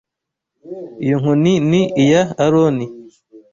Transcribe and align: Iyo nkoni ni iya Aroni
Iyo 1.03 1.15
nkoni 1.21 1.53
ni 1.69 1.81
iya 2.03 2.23
Aroni 2.43 2.85